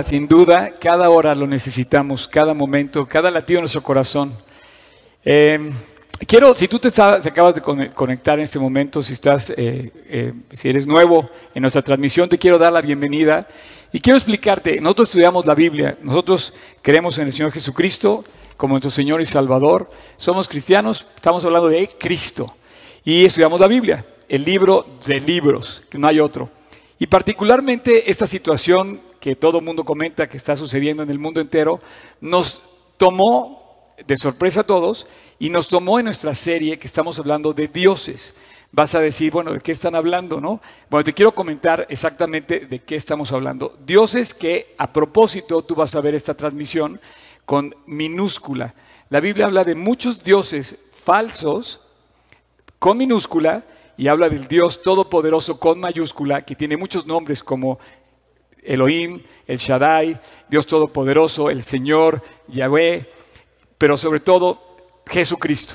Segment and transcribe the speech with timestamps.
[0.00, 4.32] Sin duda, cada hora lo necesitamos, cada momento, cada latido de nuestro corazón.
[5.22, 5.70] Eh,
[6.26, 10.70] quiero, si tú te, acabas de conectar en este momento, si estás, eh, eh, si
[10.70, 13.46] eres nuevo en nuestra transmisión, te quiero dar la bienvenida
[13.92, 14.80] y quiero explicarte.
[14.80, 18.24] Nosotros estudiamos la Biblia, nosotros creemos en el Señor Jesucristo
[18.56, 19.90] como nuestro Señor y Salvador.
[20.16, 22.50] Somos cristianos, estamos hablando de Cristo
[23.04, 26.48] y estudiamos la Biblia, el libro de libros, que no hay otro.
[26.98, 31.40] Y particularmente esta situación que todo el mundo comenta que está sucediendo en el mundo
[31.40, 31.80] entero,
[32.20, 32.60] nos
[32.96, 35.06] tomó de sorpresa a todos
[35.38, 38.34] y nos tomó en nuestra serie que estamos hablando de dioses.
[38.72, 40.60] Vas a decir, bueno, ¿de qué están hablando, no?
[40.90, 43.78] Bueno, te quiero comentar exactamente de qué estamos hablando.
[43.86, 47.00] Dioses que, a propósito, tú vas a ver esta transmisión
[47.44, 48.74] con minúscula.
[49.08, 51.80] La Biblia habla de muchos dioses falsos
[52.80, 53.62] con minúscula
[53.96, 57.78] y habla del Dios todopoderoso con mayúscula, que tiene muchos nombres como
[58.62, 63.06] Elohim, el Shaddai, Dios Todopoderoso, el Señor, Yahweh,
[63.78, 65.74] pero sobre todo Jesucristo.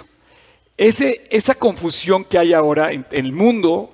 [0.77, 3.91] Esa confusión que hay ahora en, el mundo,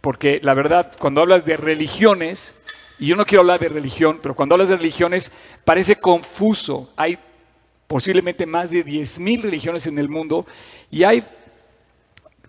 [0.00, 2.60] porque la verdad, cuando hablas de religiones,
[2.98, 5.30] y yo no quiero hablar de religión, pero cuando hablas de religiones
[5.64, 6.90] parece confuso.
[6.96, 7.18] Hay
[7.86, 10.46] posiblemente más de 10.000 religiones en el mundo
[10.90, 11.22] y hay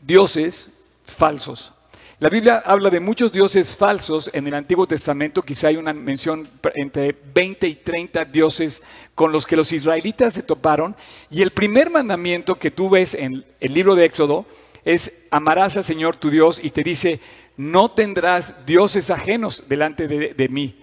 [0.01, 0.71] dioses
[1.05, 1.73] falsos.
[2.19, 6.49] La Biblia habla de muchos dioses falsos en el Antiguo Testamento, quizá hay una mención
[6.73, 8.81] entre 20 y 30 dioses
[9.13, 10.95] con los que los israelitas se toparon,
[11.29, 14.47] y el primer mandamiento que tú ves en el libro de Éxodo
[14.83, 17.19] es amarás al Señor tu Dios y te dice,
[17.55, 20.75] no tendrás dioses ajenos delante de, de mí.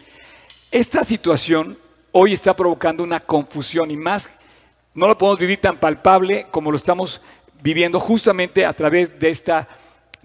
[0.71, 1.77] Esta situación
[2.13, 4.31] hoy está provocando una confusión y más,
[4.95, 7.21] no lo podemos vivir tan palpable como lo estamos
[7.61, 9.69] viviendo justamente a través de esta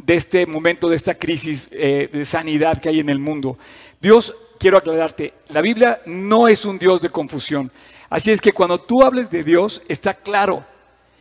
[0.05, 3.57] de este momento, de esta crisis eh, de sanidad que hay en el mundo.
[4.01, 7.71] Dios, quiero aclararte, la Biblia no es un Dios de confusión.
[8.09, 10.65] Así es que cuando tú hables de Dios, está claro.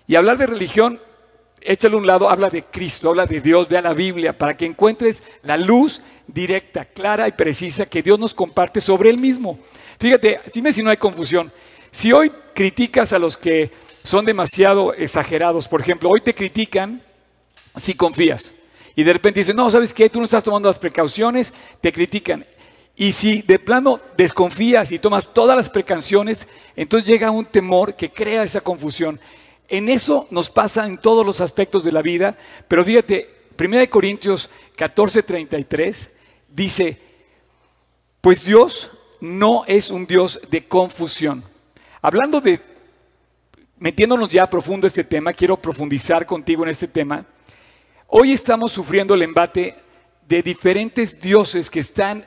[0.07, 1.01] Y hablar de religión,
[1.61, 4.65] échale un lado, habla de Cristo, habla de Dios, ve a la Biblia, para que
[4.65, 9.59] encuentres la luz directa, clara y precisa que Dios nos comparte sobre Él mismo.
[9.99, 11.51] Fíjate, dime si no hay confusión.
[11.91, 13.71] Si hoy criticas a los que
[14.05, 17.03] son demasiado exagerados, por ejemplo, hoy te critican
[17.77, 18.53] si confías
[18.99, 20.11] y de repente dicen, no, ¿sabes qué?
[20.11, 22.45] Tú no estás tomando las precauciones, te critican.
[22.97, 28.11] Y si de plano desconfías y tomas todas las precauciones, entonces llega un temor que
[28.11, 29.21] crea esa confusión.
[29.69, 34.51] En eso nos pasa en todos los aspectos de la vida, pero fíjate, 1 Corintios
[34.75, 36.17] 14, 33
[36.49, 37.01] dice,
[38.21, 41.45] pues Dios no es un Dios de confusión.
[42.03, 42.61] Hablando de,
[43.79, 47.25] metiéndonos ya profundo este tema, quiero profundizar contigo en este tema.
[48.11, 49.77] Hoy estamos sufriendo el embate
[50.27, 52.25] de diferentes dioses que están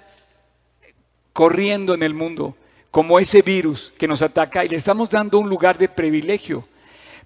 [1.33, 2.55] corriendo en el mundo,
[2.91, 6.67] como ese virus que nos ataca, y le estamos dando un lugar de privilegio.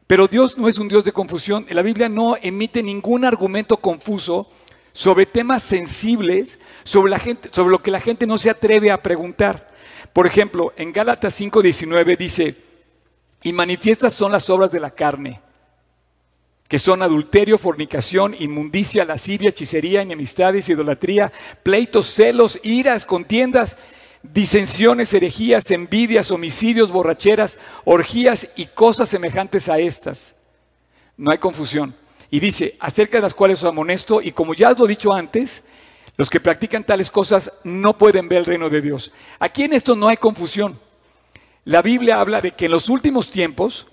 [0.08, 1.66] Pero Dios no es un Dios de confusión.
[1.70, 4.50] La Biblia no emite ningún argumento confuso
[4.94, 9.70] sobre temas sensibles, sobre, lo que la gente no se atreve a preguntar.
[10.14, 12.56] Por ejemplo, en Gálatas 5:19 dice,
[13.44, 15.42] y manifiestas son las obras de la carne
[16.68, 21.32] que son adulterio, fornicación, inmundicia, lascivia, hechicería, enemistades, idolatría,
[21.62, 23.78] pleitos, celos, iras, contiendas,
[24.24, 30.36] disensiones, herejías, envidias, homicidios, borracheras, orgías y cosas semejantes a estas.
[31.18, 31.94] No hay confusión.
[32.32, 35.14] Y dice, acerca de las cuales os amonesto, y como ya os lo he dicho
[35.14, 35.68] antes,
[36.18, 39.12] los que practican tales cosas no pueden ver el reino de Dios.
[39.40, 40.80] Aquí en esto no hay confusión.
[41.64, 43.88] La Biblia habla de que en los últimos tiempos,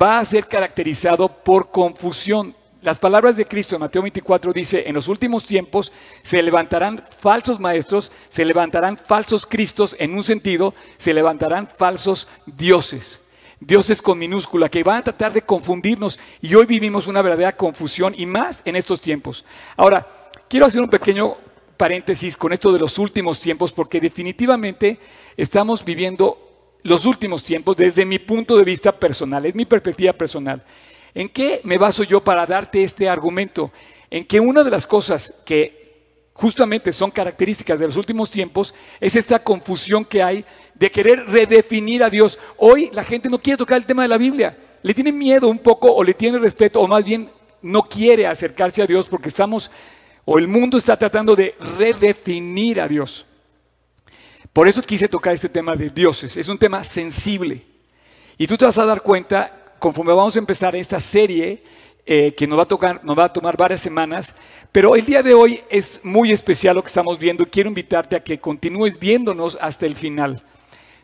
[0.00, 2.54] va a ser caracterizado por confusión.
[2.82, 5.90] Las palabras de Cristo en Mateo 24 dice, en los últimos tiempos
[6.22, 13.20] se levantarán falsos maestros, se levantarán falsos cristos, en un sentido, se levantarán falsos dioses.
[13.60, 18.14] Dioses con minúscula, que van a tratar de confundirnos y hoy vivimos una verdadera confusión
[18.18, 19.46] y más en estos tiempos.
[19.76, 20.06] Ahora,
[20.48, 21.36] quiero hacer un pequeño
[21.78, 24.98] paréntesis con esto de los últimos tiempos porque definitivamente
[25.36, 26.43] estamos viviendo
[26.84, 30.62] los últimos tiempos desde mi punto de vista personal, es mi perspectiva personal.
[31.14, 33.72] ¿En qué me baso yo para darte este argumento?
[34.10, 35.84] En que una de las cosas que
[36.34, 40.44] justamente son características de los últimos tiempos es esta confusión que hay
[40.74, 42.38] de querer redefinir a Dios.
[42.58, 45.58] Hoy la gente no quiere tocar el tema de la Biblia, le tiene miedo un
[45.58, 47.30] poco o le tiene respeto o más bien
[47.62, 49.70] no quiere acercarse a Dios porque estamos
[50.26, 53.24] o el mundo está tratando de redefinir a Dios.
[54.54, 56.36] Por eso quise tocar este tema de dioses.
[56.36, 57.60] Es un tema sensible.
[58.38, 61.60] Y tú te vas a dar cuenta, conforme vamos a empezar esta serie,
[62.06, 64.36] eh, que nos va, a tocar, nos va a tomar varias semanas,
[64.70, 67.44] pero el día de hoy es muy especial lo que estamos viendo.
[67.46, 70.40] Quiero invitarte a que continúes viéndonos hasta el final.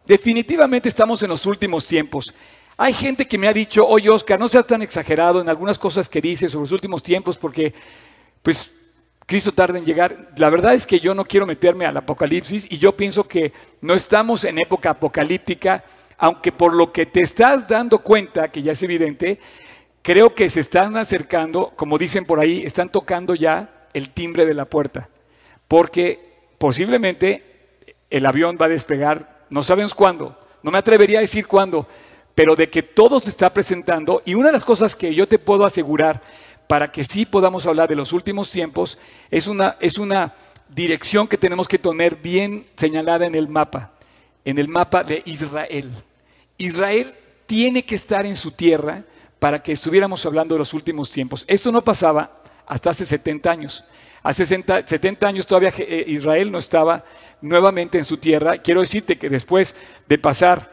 [0.06, 2.32] Definitivamente estamos en los últimos tiempos.
[2.76, 6.08] Hay gente que me ha dicho, oye Oscar, no seas tan exagerado en algunas cosas
[6.08, 7.74] que dices sobre los últimos tiempos porque,
[8.42, 8.79] pues,
[9.30, 10.30] Cristo tarda en llegar.
[10.38, 13.94] La verdad es que yo no quiero meterme al apocalipsis y yo pienso que no
[13.94, 15.84] estamos en época apocalíptica,
[16.18, 19.38] aunque por lo que te estás dando cuenta, que ya es evidente,
[20.02, 24.54] creo que se están acercando, como dicen por ahí, están tocando ya el timbre de
[24.54, 25.08] la puerta,
[25.68, 26.18] porque
[26.58, 27.44] posiblemente
[28.10, 31.86] el avión va a despegar, no sabemos cuándo, no me atrevería a decir cuándo,
[32.34, 34.22] pero de que todo se está presentando.
[34.24, 36.20] Y una de las cosas que yo te puedo asegurar
[36.70, 38.96] para que sí podamos hablar de los últimos tiempos
[39.28, 40.34] es una, es una
[40.68, 43.90] dirección que tenemos que tener bien señalada en el mapa,
[44.44, 45.90] en el mapa de Israel.
[46.58, 47.12] Israel
[47.46, 49.02] tiene que estar en su tierra
[49.40, 51.44] para que estuviéramos hablando de los últimos tiempos.
[51.48, 53.84] Esto no pasaba hasta hace 70 años.
[54.22, 57.04] Hace 70 años todavía eh, Israel no estaba
[57.40, 58.58] nuevamente en su tierra.
[58.58, 59.74] Quiero decirte que después
[60.08, 60.70] de pasar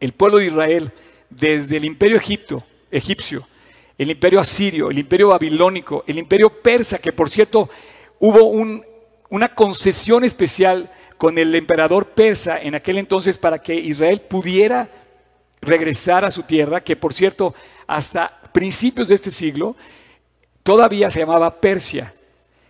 [0.00, 0.92] el pueblo de Israel
[1.30, 3.48] desde el imperio Egipto, egipcio,
[3.98, 7.68] el imperio asirio, el imperio babilónico, el imperio persa, que por cierto
[8.20, 8.44] hubo
[9.28, 14.88] una concesión especial con el emperador persa en aquel entonces para que Israel pudiera
[15.60, 17.54] regresar a su tierra, que por cierto
[17.88, 19.76] hasta principios de este siglo
[20.62, 22.14] todavía se llamaba Persia,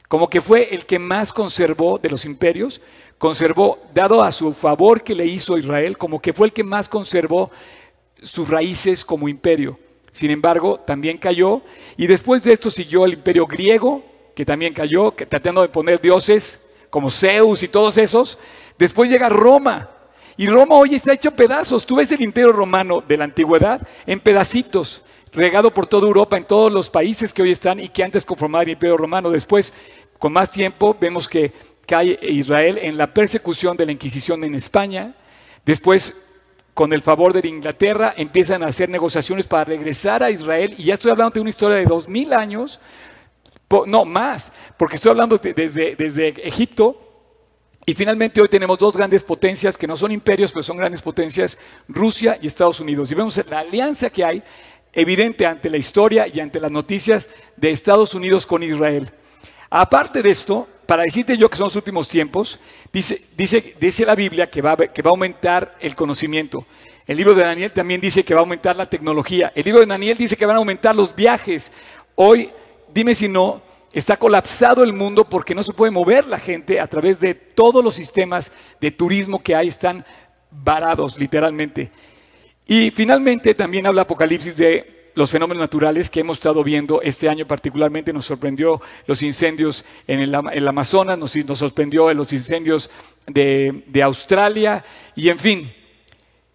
[0.08, 2.80] como que fue el que más conservó de los imperios,
[3.18, 6.88] conservó, dado a su favor que le hizo Israel, como que fue el que más
[6.88, 7.50] conservó
[8.22, 9.78] sus raíces como imperio.
[10.18, 11.62] Sin embargo, también cayó,
[11.96, 14.02] y después de esto siguió el imperio griego,
[14.34, 16.60] que también cayó, que, tratando de poner dioses
[16.90, 18.36] como Zeus y todos esos.
[18.76, 19.88] Después llega Roma,
[20.36, 21.86] y Roma hoy está hecho pedazos.
[21.86, 26.46] Tú ves el imperio romano de la antigüedad en pedacitos, regado por toda Europa, en
[26.46, 29.30] todos los países que hoy están y que antes conformaban el imperio romano.
[29.30, 29.72] Después,
[30.18, 31.52] con más tiempo, vemos que
[31.86, 35.14] cae Israel en la persecución de la Inquisición en España.
[35.64, 36.27] Después,
[36.78, 40.76] con el favor de Inglaterra, empiezan a hacer negociaciones para regresar a Israel.
[40.78, 42.78] Y ya estoy hablando de una historia de dos mil años,
[43.86, 46.96] no más, porque estoy hablando desde, desde Egipto.
[47.84, 51.58] Y finalmente hoy tenemos dos grandes potencias que no son imperios, pero son grandes potencias,
[51.88, 53.10] Rusia y Estados Unidos.
[53.10, 54.40] Y vemos la alianza que hay
[54.92, 59.10] evidente ante la historia y ante las noticias de Estados Unidos con Israel.
[59.68, 62.60] Aparte de esto, para decirte yo que son los últimos tiempos,
[62.92, 66.64] dice, dice, dice la Biblia que va, que va a aumentar el conocimiento.
[67.06, 69.52] El libro de Daniel también dice que va a aumentar la tecnología.
[69.54, 71.72] El libro de Daniel dice que van a aumentar los viajes.
[72.14, 72.50] Hoy,
[72.92, 73.62] dime si no,
[73.92, 77.82] está colapsado el mundo porque no se puede mover la gente a través de todos
[77.82, 80.04] los sistemas de turismo que hay, están
[80.50, 81.90] varados literalmente.
[82.66, 87.44] Y finalmente también habla Apocalipsis de los fenómenos naturales que hemos estado viendo este año
[87.44, 88.12] particularmente.
[88.12, 92.88] Nos sorprendió los incendios en el, Amazonas, nos, sorprendió los incendios
[93.26, 94.84] de, Australia
[95.16, 95.74] y en fin.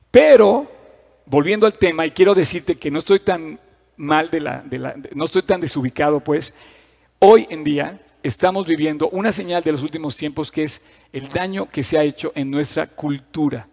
[0.10, 0.72] Pero,
[1.26, 3.60] volviendo al tema, y quiero decirte que no estoy tan
[3.98, 6.56] mal de la, de la no estoy tan desubicado, pues,
[7.20, 11.68] hoy en día estamos viviendo una señal de los últimos tiempos que es el daño
[11.70, 13.68] que se ha hecho en nuestra cultura.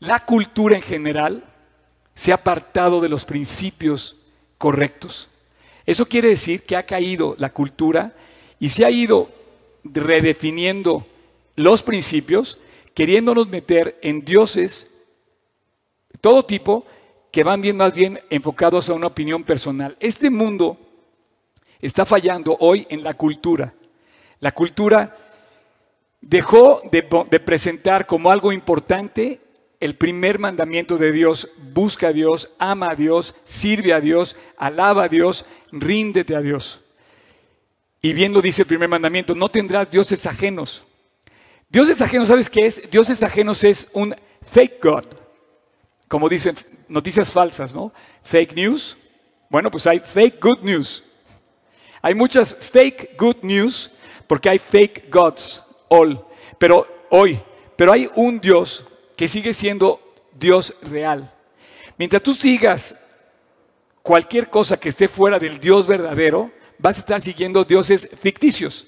[0.00, 1.44] La cultura en general
[2.18, 4.16] se ha apartado de los principios
[4.58, 5.28] correctos.
[5.86, 8.12] Eso quiere decir que ha caído la cultura
[8.58, 9.28] y se ha ido
[9.84, 11.06] redefiniendo
[11.54, 12.58] los principios,
[12.92, 14.90] queriéndonos meter en dioses
[16.20, 16.84] todo tipo
[17.30, 19.96] que van bien más bien enfocados a una opinión personal.
[20.00, 20.76] Este mundo
[21.78, 23.72] está fallando hoy en la cultura.
[24.40, 25.16] La cultura
[26.20, 29.40] dejó de, de presentar como algo importante
[29.80, 35.04] el primer mandamiento de Dios, busca a Dios, ama a Dios, sirve a Dios, alaba
[35.04, 36.80] a Dios, ríndete a Dios.
[38.02, 40.82] Y bien lo dice el primer mandamiento, no tendrás dioses ajenos.
[41.68, 42.90] Dioses ajenos, ¿sabes qué es?
[42.90, 44.14] Dioses ajenos es un
[44.50, 45.04] fake God.
[46.08, 46.56] Como dicen,
[46.88, 47.92] noticias falsas, ¿no?
[48.22, 48.96] Fake news.
[49.50, 51.02] Bueno, pues hay fake good news.
[52.00, 53.90] Hay muchas fake good news
[54.26, 56.24] porque hay fake gods, all.
[56.58, 57.40] Pero hoy,
[57.76, 58.84] pero hay un Dios
[59.18, 60.00] que sigue siendo
[60.32, 61.28] Dios real.
[61.98, 62.94] Mientras tú sigas
[64.00, 68.86] cualquier cosa que esté fuera del Dios verdadero, vas a estar siguiendo dioses ficticios.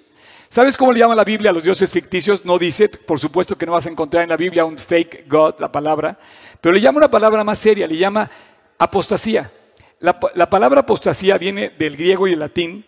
[0.49, 2.45] ¿Sabes cómo le llama la Biblia a los dioses ficticios?
[2.45, 5.57] No dice, por supuesto que no vas a encontrar en la Biblia un fake God,
[5.59, 6.17] la palabra,
[6.61, 8.31] pero le llama una palabra más seria, le llama
[8.79, 9.51] apostasía.
[9.99, 12.85] La, palabra apostasía viene del griego y el latín,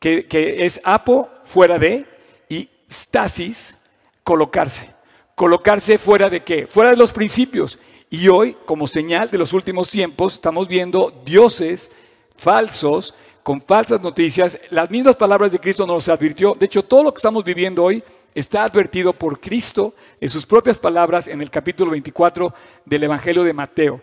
[0.00, 0.26] que,
[0.58, 2.04] es apo, fuera de,
[2.48, 3.78] y stasis,
[4.24, 4.99] colocarse
[5.40, 6.66] colocarse fuera de qué?
[6.66, 7.78] Fuera de los principios.
[8.10, 11.90] Y hoy, como señal de los últimos tiempos, estamos viendo dioses
[12.36, 14.60] falsos con falsas noticias.
[14.68, 16.52] Las mismas palabras de Cristo nos advirtió.
[16.52, 18.04] De hecho, todo lo que estamos viviendo hoy
[18.34, 22.52] está advertido por Cristo en sus propias palabras en el capítulo 24
[22.84, 24.02] del Evangelio de Mateo.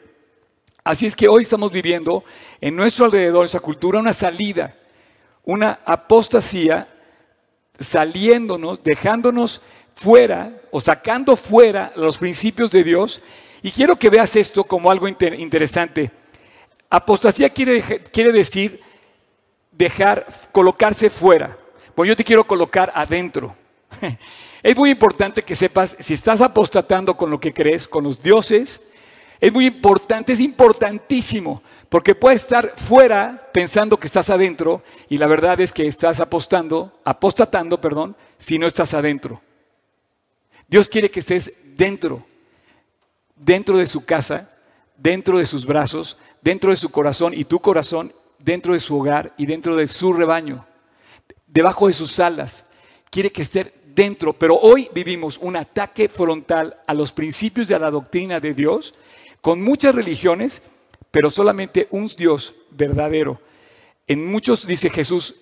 [0.83, 2.23] Así es que hoy estamos viviendo
[2.59, 4.75] en nuestro alrededor, esa cultura, una salida,
[5.43, 6.87] una apostasía,
[7.79, 9.61] saliéndonos, dejándonos
[9.99, 13.21] fuera o sacando fuera los principios de Dios.
[13.61, 16.11] Y quiero que veas esto como algo interesante.
[16.89, 18.79] Apostasía quiere, quiere decir
[19.71, 21.57] dejar, colocarse fuera.
[21.95, 23.55] Pues yo te quiero colocar adentro.
[24.63, 28.81] Es muy importante que sepas si estás apostatando con lo que crees, con los dioses.
[29.39, 35.27] Es muy importante, es importantísimo, porque puedes estar fuera pensando que estás adentro y la
[35.27, 39.41] verdad es que estás apostando, apostatando, perdón, si no estás adentro.
[40.67, 42.25] Dios quiere que estés dentro,
[43.35, 44.53] dentro de su casa,
[44.97, 49.33] dentro de sus brazos, dentro de su corazón y tu corazón, dentro de su hogar
[49.37, 50.65] y dentro de su rebaño,
[51.45, 52.65] debajo de sus alas.
[53.09, 57.79] Quiere que estés dentro, pero hoy vivimos un ataque frontal a los principios y a
[57.79, 58.93] la doctrina de Dios,
[59.41, 60.61] con muchas religiones,
[61.11, 63.39] pero solamente un Dios verdadero.
[64.05, 65.35] En muchos, dice Jesús,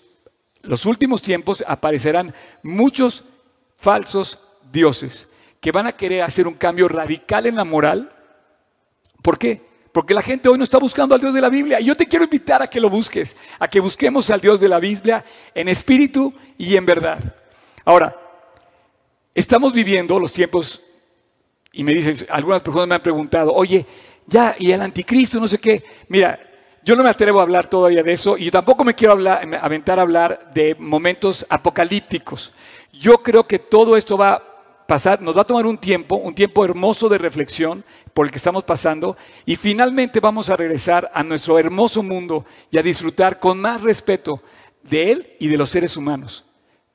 [0.61, 3.23] los últimos tiempos aparecerán muchos
[3.77, 4.39] falsos
[4.71, 5.27] dioses
[5.59, 8.11] que van a querer hacer un cambio radical en la moral.
[9.21, 9.61] ¿Por qué?
[9.91, 11.79] Porque la gente hoy no está buscando al Dios de la Biblia.
[11.79, 14.69] Y yo te quiero invitar a que lo busques, a que busquemos al Dios de
[14.69, 17.17] la Biblia en espíritu y en verdad.
[17.83, 18.15] Ahora,
[19.33, 20.81] estamos viviendo los tiempos,
[21.71, 23.85] y me dicen, algunas personas me han preguntado, oye,
[24.27, 25.83] ya, y el anticristo, no sé qué.
[26.09, 26.39] Mira,
[26.83, 30.03] yo no me atrevo a hablar todavía de eso y tampoco me quiero aventar a
[30.03, 32.53] hablar de momentos apocalípticos.
[32.93, 34.54] Yo creo que todo esto va
[34.87, 38.37] pasar, nos va a tomar un tiempo, un tiempo hermoso de reflexión por el que
[38.37, 43.59] estamos pasando y finalmente vamos a regresar a nuestro hermoso mundo y a disfrutar con
[43.59, 44.41] más respeto
[44.83, 46.45] de él y de los seres humanos.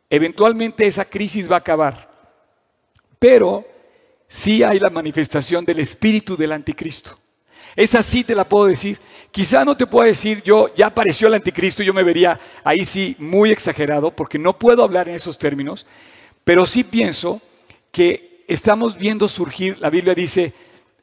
[0.08, 2.10] Eventualmente esa crisis va a acabar,
[3.18, 3.64] pero
[4.28, 7.18] sí hay la manifestación del espíritu del anticristo.
[7.76, 8.98] Esa sí te la puedo decir.
[9.30, 13.14] Quizá no te puedo decir yo, ya apareció el anticristo, yo me vería ahí sí
[13.18, 15.86] muy exagerado, porque no puedo hablar en esos términos,
[16.42, 17.40] pero sí pienso
[17.90, 20.52] que estamos viendo surgir, la Biblia dice,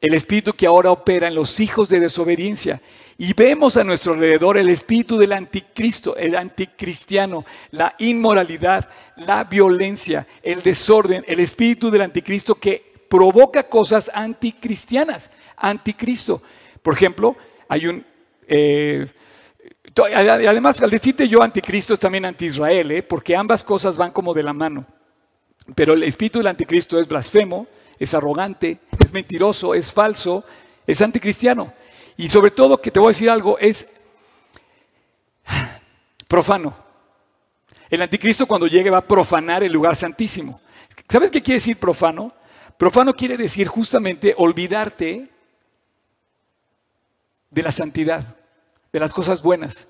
[0.00, 2.80] el espíritu que ahora opera en los hijos de desobediencia.
[3.20, 10.26] Y vemos a nuestro alrededor el espíritu del anticristo, el anticristiano, la inmoralidad, la violencia,
[10.42, 16.42] el desorden, el espíritu del anticristo que provoca cosas anticristianas, anticristo.
[16.80, 17.36] Por ejemplo,
[17.68, 18.04] hay un...
[18.46, 19.06] Eh,
[20.14, 23.02] además, al decirte yo anticristo es también anti-Israel, ¿eh?
[23.02, 24.86] porque ambas cosas van como de la mano.
[25.74, 27.66] Pero el espíritu del anticristo es blasfemo,
[27.98, 30.44] es arrogante, es mentiroso, es falso,
[30.86, 31.72] es anticristiano.
[32.16, 33.88] Y sobre todo, que te voy a decir algo, es
[36.26, 36.74] profano.
[37.90, 40.60] El anticristo cuando llegue va a profanar el lugar santísimo.
[41.08, 42.32] ¿Sabes qué quiere decir profano?
[42.76, 45.28] Profano quiere decir justamente olvidarte
[47.50, 48.36] de la santidad,
[48.92, 49.88] de las cosas buenas.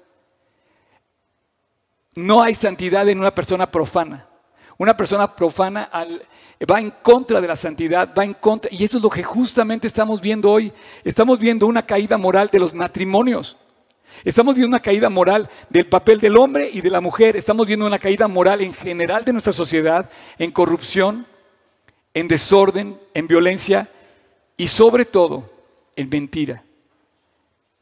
[2.15, 4.28] No hay santidad en una persona profana.
[4.79, 5.91] Una persona profana
[6.71, 9.89] va en contra de la santidad, va en contra, y eso es lo que justamente
[9.89, 10.73] estamos viendo hoy.
[11.03, 13.57] Estamos viendo una caída moral de los matrimonios.
[14.25, 17.37] Estamos viendo una caída moral del papel del hombre y de la mujer.
[17.37, 20.09] Estamos viendo una caída moral en general de nuestra sociedad,
[20.39, 21.27] en corrupción,
[22.15, 23.89] en desorden, en violencia
[24.57, 25.51] y sobre todo
[25.97, 26.63] en mentira.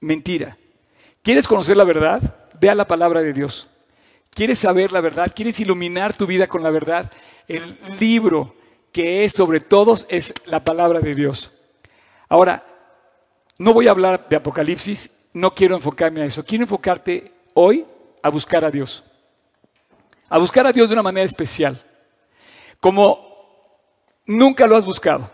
[0.01, 0.57] Mentira.
[1.23, 2.23] ¿Quieres conocer la verdad?
[2.59, 3.69] Ve a la palabra de Dios.
[4.37, 5.33] ¿Quieres saber la verdad?
[5.35, 7.11] ¿Quieres iluminar tu vida con la verdad?
[7.49, 7.63] El
[7.99, 8.55] libro
[8.93, 11.53] que es sobre todos es la palabra de Dios.
[12.29, 12.63] Ahora,
[13.57, 16.45] no voy a hablar de Apocalipsis, no quiero enfocarme a eso.
[16.45, 17.87] Quiero enfocarte hoy
[18.23, 19.05] a buscar a Dios.
[20.29, 21.81] A buscar a Dios de una manera especial.
[22.79, 23.81] Como
[24.27, 25.31] nunca lo has buscado.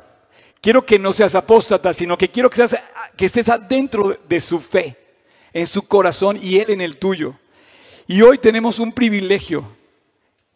[0.61, 2.81] Quiero que no seas apóstata, sino que quiero que, seas,
[3.17, 4.97] que estés adentro de su fe,
[5.53, 7.35] en su corazón y Él en el tuyo.
[8.07, 9.65] Y hoy tenemos un privilegio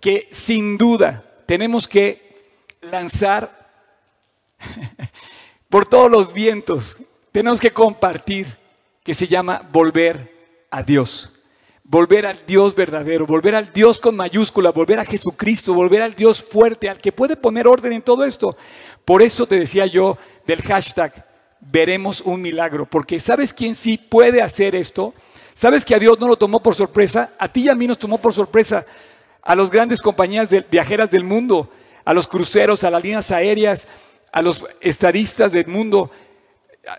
[0.00, 2.56] que sin duda tenemos que
[2.90, 3.70] lanzar
[5.68, 6.96] por todos los vientos.
[7.32, 8.46] Tenemos que compartir,
[9.04, 10.32] que se llama volver
[10.70, 11.32] a Dios
[11.88, 16.42] volver al Dios verdadero, volver al Dios con mayúscula, volver a Jesucristo, volver al Dios
[16.42, 18.56] fuerte, al que puede poner orden en todo esto.
[19.04, 21.24] Por eso te decía yo del hashtag,
[21.60, 25.14] veremos un milagro, porque ¿sabes quién sí puede hacer esto?
[25.56, 27.32] ¿Sabes que a Dios no lo tomó por sorpresa?
[27.38, 28.84] A ti y a mí nos tomó por sorpresa,
[29.40, 31.70] a las grandes compañías de, viajeras del mundo,
[32.04, 33.88] a los cruceros, a las líneas aéreas,
[34.32, 36.10] a los estadistas del mundo,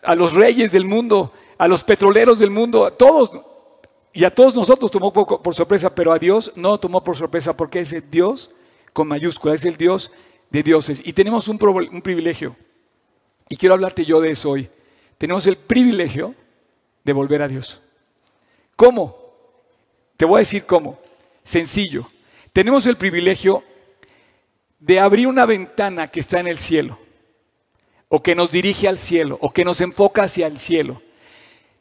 [0.01, 3.31] a los reyes del mundo, a los petroleros del mundo, a todos
[4.11, 7.81] y a todos nosotros tomó por sorpresa, pero a Dios no tomó por sorpresa porque
[7.81, 8.49] es Dios
[8.91, 10.11] con mayúscula, es el Dios
[10.49, 11.05] de dioses.
[11.05, 12.55] Y tenemos un privilegio,
[13.49, 14.67] y quiero hablarte yo de eso hoy.
[15.19, 16.33] Tenemos el privilegio
[17.03, 17.81] de volver a Dios.
[18.77, 19.17] ¿Cómo?
[20.15, 20.97] Te voy a decir cómo.
[21.43, 22.07] Sencillo.
[22.53, 23.63] Tenemos el privilegio
[24.79, 26.97] de abrir una ventana que está en el cielo,
[28.07, 31.01] o que nos dirige al cielo, o que nos enfoca hacia el cielo.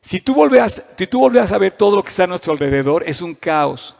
[0.00, 3.04] Si tú, volvieras, si tú volvieras a ver todo lo que está a nuestro alrededor,
[3.06, 3.94] es un caos.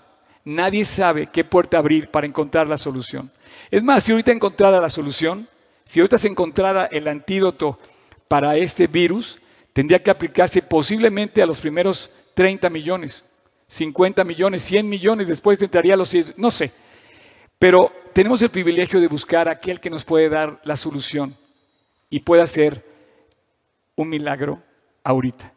[0.45, 3.31] Nadie sabe qué puerta abrir para encontrar la solución.
[3.71, 5.47] Es más, si ahorita encontrara la solución,
[5.85, 7.79] si ahorita se encontrara el antídoto
[8.29, 9.39] para este virus,
[9.75, 13.25] tendría que aplicarse posiblemente a los primeros 30 millones,
[13.67, 16.71] 50 millones, 100 millones, después entraría a los 10, no sé.
[17.59, 21.37] Pero tenemos el privilegio de buscar a aquel que nos puede dar la solución
[22.11, 22.85] y puede hacer
[23.97, 24.63] un milagro
[25.03, 25.57] ahorita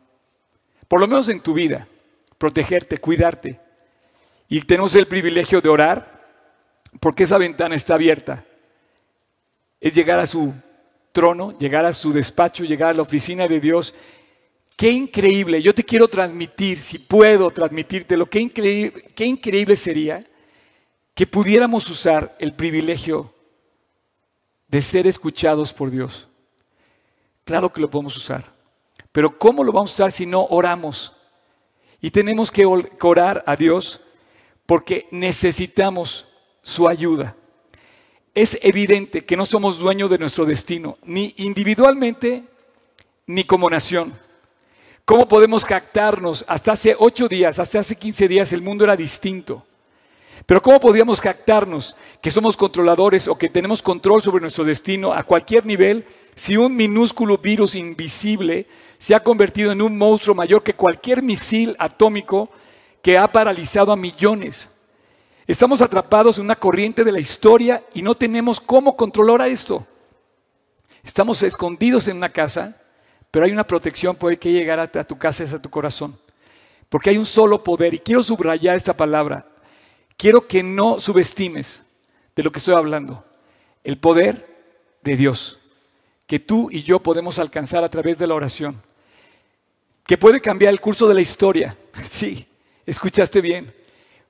[0.90, 1.88] por lo menos en tu vida,
[2.38, 3.60] protegerte, cuidarte.
[4.50, 6.28] Y tenemos el privilegio de orar
[7.00, 8.44] porque esa ventana está abierta.
[9.80, 10.52] Es llegar a su
[11.12, 13.94] trono, llegar a su despacho, llegar a la oficina de Dios.
[14.80, 20.24] Qué increíble, yo te quiero transmitir, si puedo transmitírtelo, qué increíble, qué increíble sería
[21.14, 23.34] que pudiéramos usar el privilegio
[24.70, 26.30] de ser escuchados por Dios.
[27.44, 28.54] Claro que lo podemos usar.
[29.12, 31.12] Pero ¿cómo lo vamos a usar si no oramos?
[32.00, 34.00] Y tenemos que orar a Dios
[34.66, 36.26] porque necesitamos
[36.64, 37.36] su ayuda.
[38.34, 42.46] Es evidente que no somos dueños de nuestro destino, ni individualmente
[43.26, 44.29] ni como nación.
[45.10, 46.46] ¿Cómo podemos captarnos?
[46.48, 49.66] Hasta hace ocho días, hasta hace quince días el mundo era distinto.
[50.46, 55.24] Pero ¿cómo podríamos captarnos que somos controladores o que tenemos control sobre nuestro destino a
[55.24, 58.68] cualquier nivel si un minúsculo virus invisible
[59.00, 62.52] se ha convertido en un monstruo mayor que cualquier misil atómico
[63.02, 64.70] que ha paralizado a millones.
[65.48, 69.88] Estamos atrapados en una corriente de la historia y no tenemos cómo controlar a esto.
[71.04, 72.80] Estamos escondidos en una casa,
[73.32, 76.18] pero hay una protección por que llegar a tu casa, es a tu corazón.
[76.90, 79.48] Porque hay un solo poder, y quiero subrayar esta palabra.
[80.18, 81.84] Quiero que no subestimes
[82.36, 83.24] de lo que estoy hablando.
[83.84, 84.48] El poder
[85.04, 85.60] de Dios,
[86.26, 88.82] que tú y yo podemos alcanzar a través de la oración
[90.10, 91.78] que puede cambiar el curso de la historia.
[92.10, 92.48] Sí,
[92.84, 93.72] escuchaste bien.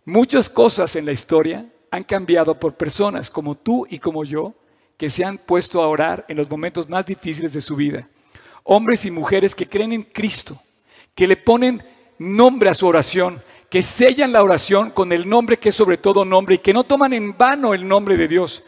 [0.04, 4.54] Muchas cosas en la historia han cambiado por personas como tú y como yo
[4.98, 8.10] que se han puesto a orar en los momentos más difíciles de su vida.
[8.72, 10.56] Hombres y mujeres que creen en Cristo,
[11.16, 11.84] que le ponen
[12.20, 16.24] nombre a su oración, que sellan la oración con el nombre que es sobre todo
[16.24, 18.64] nombre y que no toman en vano el nombre de Dios.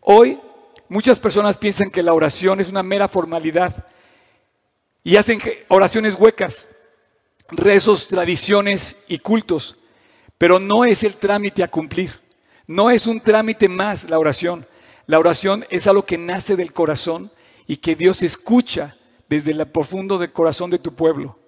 [0.00, 0.40] Hoy
[0.88, 3.86] muchas personas piensan que la oración es una mera formalidad,
[5.06, 6.66] y hacen oraciones huecas,
[7.46, 9.76] rezos, tradiciones y cultos,
[10.36, 12.18] pero no es el trámite a cumplir,
[12.66, 14.66] no es un trámite más la oración.
[15.06, 17.30] La oración es algo que nace del corazón
[17.68, 18.95] y que Dios escucha
[19.28, 21.38] desde el profundo del corazón de tu pueblo.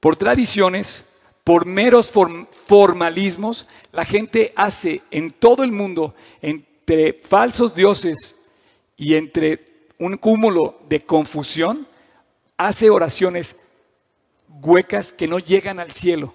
[0.00, 1.04] Por tradiciones,
[1.44, 8.36] por meros formalismos, la gente hace en todo el mundo, entre falsos dioses
[8.96, 9.64] y entre
[9.98, 11.86] un cúmulo de confusión,
[12.56, 13.56] hace oraciones
[14.62, 16.34] huecas que no llegan al cielo.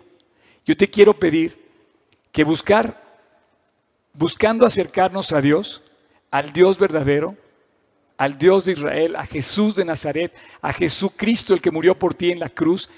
[0.66, 1.66] Yo te quiero pedir
[2.32, 3.02] que buscar,
[4.14, 5.84] buscando acercarnos a Dios,
[6.32, 7.38] al Dios verdadero,
[8.18, 12.32] al Dios de Israel, a Jesús de Nazaret, a Jesucristo el que murió por ti
[12.32, 12.90] en la cruz,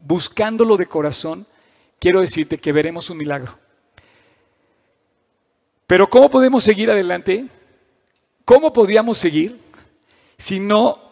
[0.00, 1.46] buscándolo de corazón,
[1.98, 3.58] quiero decirte que veremos un milagro.
[5.86, 7.46] Pero ¿cómo podemos seguir adelante?
[8.44, 9.58] ¿Cómo podríamos seguir
[10.38, 11.08] si no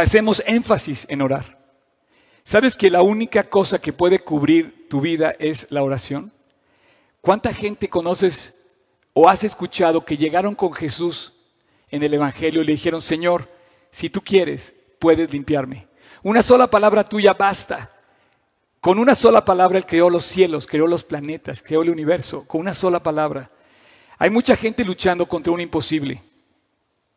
[0.00, 1.58] hacemos énfasis en orar.
[2.42, 6.32] ¿Sabes que la única cosa que puede cubrir tu vida es la oración?
[7.20, 8.63] ¿Cuánta gente conoces
[9.14, 11.32] o has escuchado que llegaron con Jesús
[11.88, 13.48] en el Evangelio y le dijeron, Señor,
[13.90, 15.86] si tú quieres, puedes limpiarme?
[16.22, 17.90] Una sola palabra tuya basta.
[18.80, 22.60] Con una sola palabra Él creó los cielos, creó los planetas, creó el universo, con
[22.60, 23.50] una sola palabra.
[24.18, 26.20] Hay mucha gente luchando contra un imposible.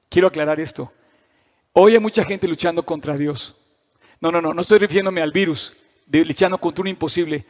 [0.08, 0.92] Quiero aclarar esto.
[1.74, 3.56] Hoy hay mucha gente luchando contra Dios.
[4.22, 7.46] No, no, no, no estoy refiriéndome al virus, de luchando contra un imposible.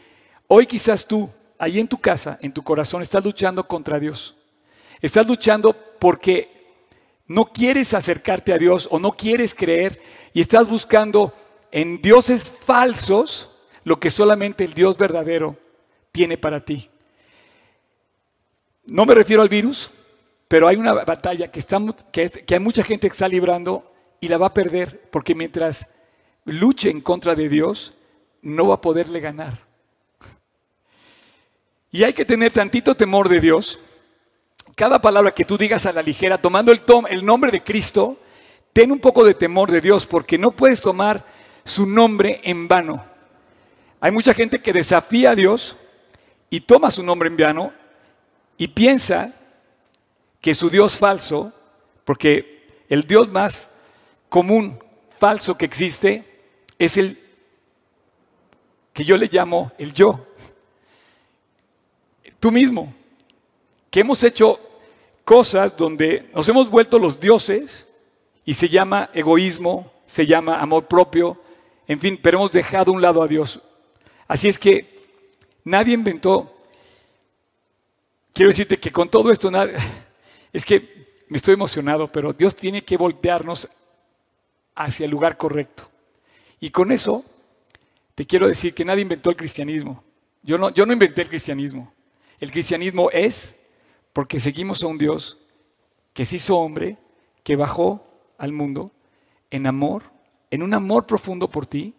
[0.48, 4.36] Hoy quizás tú, ahí en tu casa, en tu corazón, estás luchando contra Dios.
[5.02, 6.58] Estás luchando porque
[7.28, 10.02] no quieres acercarte a Dios o no quieres creer
[10.34, 11.34] y estás buscando
[11.72, 13.52] en dioses falsos
[13.84, 15.58] lo que solamente el Dios verdadero
[16.12, 16.90] tiene para ti.
[18.86, 19.92] No me refiero al virus,
[20.48, 21.80] pero hay una batalla que, está,
[22.12, 25.96] que, que hay mucha gente que está librando y la va a perder porque mientras
[26.46, 27.94] luche en contra de Dios,
[28.42, 29.67] no va a poderle ganar.
[31.98, 33.80] Y hay que tener tantito temor de Dios
[34.76, 38.20] cada palabra que tú digas a la ligera, tomando el, nombre de Cristo,
[38.72, 41.26] ten un poco de temor de Dios, porque no puedes tomar
[41.64, 43.04] su nombre en vano.
[44.00, 45.76] Hay mucha gente que desafía a Dios
[46.52, 47.74] y toma su nombre en vano
[48.60, 49.34] y piensa
[50.40, 51.52] que su Dios falso,
[52.06, 53.76] porque el Dios más
[54.30, 54.78] común,
[55.20, 56.24] falso que existe,
[56.78, 57.18] es el
[58.94, 60.28] que yo le llamo el yo.
[62.48, 62.94] Tú mismo,
[63.92, 64.58] que hemos hecho
[65.26, 67.86] cosas donde nos hemos vuelto los dioses
[68.46, 71.42] y se llama egoísmo, se llama amor propio,
[71.90, 73.60] en fin, pero hemos dejado un lado a Dios.
[74.30, 74.86] Así es que
[75.66, 76.56] nadie inventó.
[78.32, 79.52] Quiero decirte que con todo esto,
[80.54, 83.68] es que me estoy emocionado, pero Dios tiene que voltearnos
[84.74, 85.84] hacia el lugar correcto.
[86.62, 87.26] Y con eso
[88.16, 90.02] te quiero decir que nadie inventó el cristianismo.
[90.44, 91.97] Yo no, yo no inventé el cristianismo.
[92.40, 93.60] El cristianismo es
[94.14, 95.40] porque seguimos a un Dios
[96.14, 96.98] que se hizo hombre,
[97.44, 98.06] que bajó
[98.38, 98.92] al mundo
[99.52, 100.04] en amor,
[100.52, 101.96] en un amor profundo por ti,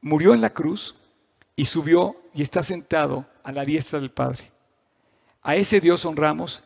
[0.00, 0.94] murió en la cruz
[1.56, 4.50] y subió y está sentado a la diestra del Padre.
[5.42, 6.62] A ese Dios honramos,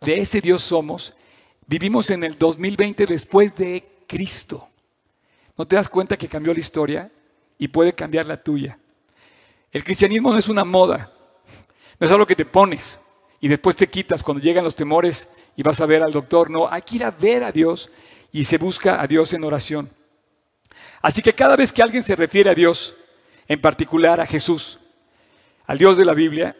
[0.00, 1.14] de ese Dios somos,
[1.66, 4.68] vivimos en el 2020 después de Cristo.
[5.56, 7.10] ¿No te das cuenta que cambió la historia
[7.58, 8.78] y puede cambiar la tuya?
[9.72, 11.12] El cristianismo no es una moda,
[11.98, 13.00] no es algo que te pones
[13.40, 16.50] y después te quitas cuando llegan los temores y vas a ver al doctor.
[16.50, 17.90] No, hay que ir a ver a Dios
[18.32, 19.90] y se busca a Dios en oración.
[21.00, 22.94] Así que cada vez que alguien se refiere a Dios,
[23.48, 24.78] en particular a Jesús,
[25.66, 26.56] al Dios de la Biblia,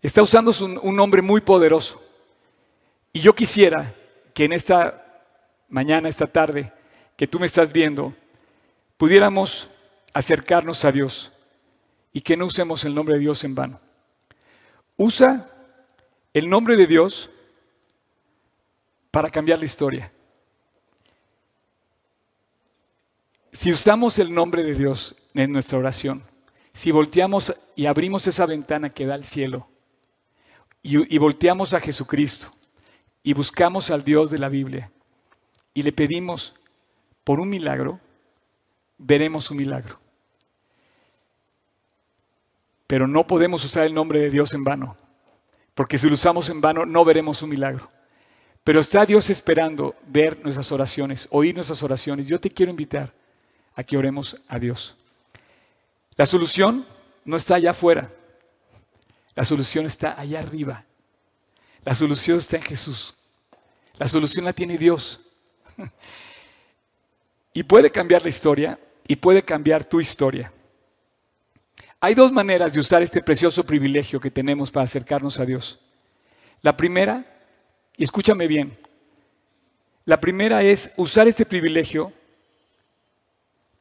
[0.00, 2.02] está usando un, nombre muy poderoso.
[3.12, 3.94] Y yo quisiera
[4.34, 5.22] que en esta
[5.68, 6.72] mañana, esta tarde,
[7.16, 8.14] que tú me estás viendo,
[8.96, 9.68] pudiéramos
[10.12, 11.32] acercarnos a Dios
[12.12, 13.80] y que no usemos el nombre de Dios en vano.
[15.02, 15.50] Usa
[16.32, 17.28] el nombre de Dios
[19.10, 20.12] para cambiar la historia.
[23.52, 26.22] Si usamos el nombre de Dios en nuestra oración,
[26.72, 29.66] si volteamos y abrimos esa ventana que da al cielo
[30.82, 32.52] y, volteamos a Jesucristo
[33.24, 34.92] y buscamos al Dios de la Biblia
[35.74, 36.54] y le pedimos
[37.24, 37.98] por un milagro,
[38.98, 40.01] veremos un milagro.
[42.92, 44.98] Pero no podemos usar el nombre de Dios en vano,
[45.74, 47.88] porque si lo usamos en vano no veremos un milagro.
[48.64, 52.26] Pero está Dios esperando ver nuestras oraciones, oír nuestras oraciones.
[52.26, 53.10] Yo te quiero invitar
[53.74, 54.94] a que oremos a Dios.
[56.16, 56.84] La solución
[57.24, 58.10] no está allá afuera.
[59.34, 60.84] La solución está allá arriba.
[61.86, 63.14] La solución está en Jesús.
[63.96, 65.18] La solución la tiene Dios.
[67.54, 68.78] Y puede cambiar la historia
[69.08, 70.52] y puede cambiar tu historia.
[72.04, 75.78] Hay dos maneras de usar este precioso privilegio que tenemos para acercarnos a Dios.
[76.60, 77.24] La primera,
[77.96, 78.76] y escúchame bien,
[80.04, 82.12] la primera es usar este privilegio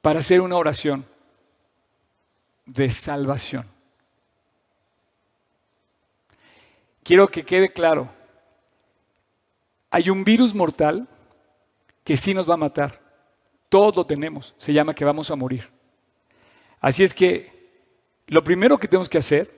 [0.03, 1.03] para hacer una oración
[2.67, 3.65] de salvación.
[7.01, 8.07] Quiero que quede claro,
[9.89, 11.07] hay un virus mortal
[12.03, 13.01] que sí nos va a matar.
[13.67, 15.67] Todos lo tenemos, se llama que vamos a morir.
[16.79, 17.60] Así es que
[18.31, 19.49] lo primero que tenemos que hacer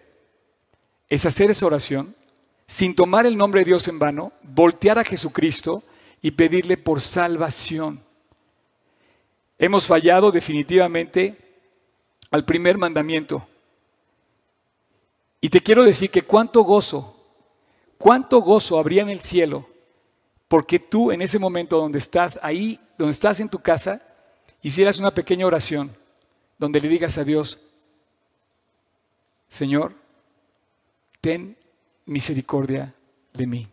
[1.08, 2.16] es hacer esa oración
[2.66, 5.84] sin tomar el nombre de Dios en vano, voltear a Jesucristo
[6.24, 8.02] y pedirle por salvación.
[9.60, 11.38] Hemos fallado definitivamente
[12.32, 13.46] al primer mandamiento.
[15.40, 17.16] Y te quiero decir que cuánto gozo,
[18.00, 19.70] cuánto gozo habría en el cielo,
[20.48, 24.02] porque tú en ese momento donde estás, ahí, donde estás en tu casa,
[24.64, 25.96] hicieras una pequeña oración,
[26.58, 27.70] donde le digas a Dios,
[29.54, 29.94] Señor,
[31.22, 31.56] ten
[32.08, 32.92] misericordia
[33.34, 33.68] de mí,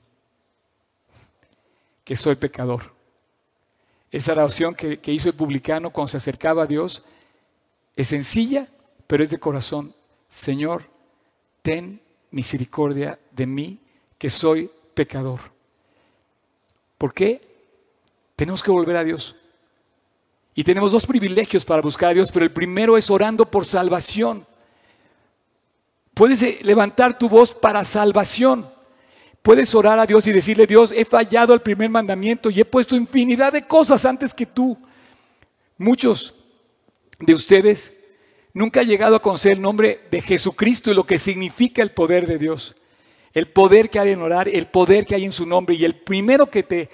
[2.04, 2.92] que soy pecador.
[4.10, 7.02] Esa oración que, que hizo el publicano cuando se acercaba a Dios
[7.96, 8.68] es sencilla,
[9.06, 9.94] pero es de corazón.
[10.28, 10.84] Señor,
[11.62, 11.98] ten
[12.30, 13.78] misericordia de mí,
[14.18, 15.40] que soy pecador.
[16.98, 17.40] ¿Por qué?
[18.36, 19.34] Tenemos que volver a Dios.
[20.54, 24.44] Y tenemos dos privilegios para buscar a Dios, pero el primero es orando por salvación.
[26.14, 28.66] Puedes eh, levantar tu voz para salvación.
[29.42, 32.96] Puedes orar a Dios y decirle, Dios, he fallado al primer mandamiento y he puesto
[32.96, 34.76] infinidad de cosas antes que tú.
[35.78, 36.34] Muchos
[37.18, 37.96] de ustedes
[38.52, 42.26] nunca han llegado a conocer el nombre de Jesucristo y lo que significa el poder
[42.26, 42.76] de Dios.
[43.32, 45.94] El poder que hay en orar, el poder que hay en su nombre y el
[45.94, 46.90] primero que te,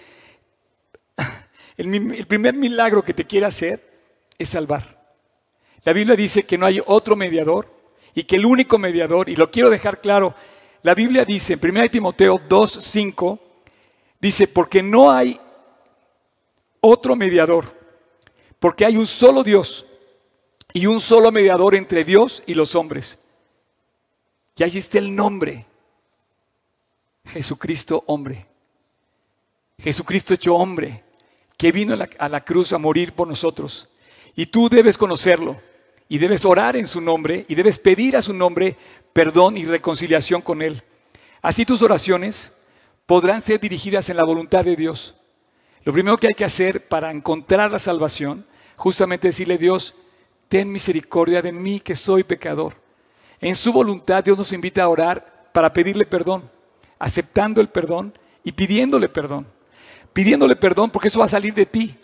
[1.76, 3.80] el, el primer milagro que te quiere hacer
[4.38, 4.96] es salvar.
[5.82, 7.75] La Biblia dice que no hay otro mediador
[8.16, 10.34] y que el único mediador, y lo quiero dejar claro,
[10.82, 13.38] La Biblia dice en 1 Timoteo 2, 5,
[14.18, 15.38] dice, porque no hay
[16.80, 17.66] otro mediador,
[18.58, 19.84] porque hay un solo Dios
[20.72, 23.22] y un solo mediador entre Dios y los hombres.
[24.56, 25.66] Y ahí está el nombre,
[27.26, 28.46] Jesucristo hombre.
[29.78, 31.04] Jesucristo hecho hombre,
[31.58, 33.90] que vino la, a la cruz a morir por nosotros.
[34.34, 35.60] Y tú debes conocerlo
[36.08, 38.76] y debes orar en su nombre y debes pedir a su nombre
[39.12, 40.82] perdón y reconciliación con Él.
[41.42, 42.52] Así tus oraciones
[43.06, 45.14] podrán ser dirigidas en la voluntad de Dios.
[45.84, 48.44] Lo primero que hay que hacer para encontrar la salvación,
[48.76, 49.94] justamente decirle Dios,
[50.48, 52.74] ten misericordia de mí que soy pecador.
[53.40, 56.50] En su voluntad Dios nos invita a orar para pedirle perdón,
[56.98, 59.46] aceptando el perdón y pidiéndole perdón.
[60.12, 61.96] Pidiéndole perdón porque eso va a salir de ti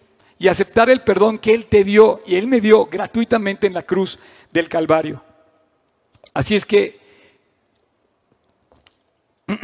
[0.42, 3.84] y aceptar el perdón que Él te dio y Él me dio gratuitamente en la
[3.84, 4.18] cruz
[4.50, 5.22] del Calvario.
[6.34, 6.98] Así es que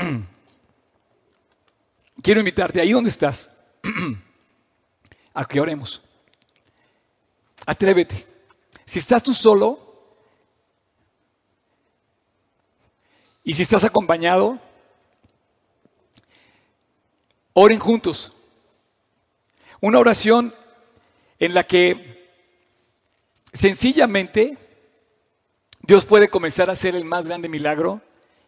[2.23, 3.59] quiero invitarte ahí donde estás
[5.35, 6.01] a que oremos.
[7.67, 8.25] Atrévete.
[8.85, 9.81] Si estás tú solo
[13.43, 14.61] y si estás acompañado,
[17.53, 18.31] oren juntos.
[19.81, 20.55] Una oración
[21.38, 22.18] en la que
[23.53, 24.59] sencillamente
[25.83, 28.01] Dios puede comenzar a hacer el más grande milagro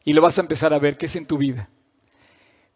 [0.05, 1.69] y lo vas a empezar a ver que es en tu vida.